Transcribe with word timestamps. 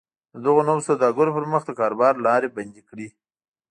د 0.33 0.35
دغو 0.45 0.61
نویو 0.67 0.87
سوداګرو 0.89 1.35
پر 1.35 1.45
مخ 1.51 1.61
د 1.65 1.71
کاروبار 1.79 2.13
لارې 2.25 2.53
بندې 2.55 2.81
کړي 2.89 3.07